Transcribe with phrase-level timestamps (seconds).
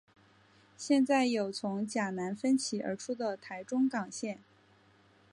[0.75, 4.39] 现在有从甲南分歧而出的台中港线。